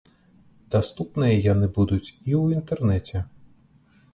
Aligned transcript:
Даступныя 0.75 1.35
яны 1.53 1.69
будуць 1.77 2.09
і 2.09 2.15
ў 2.15 2.43
інтэрнэце. 2.61 3.17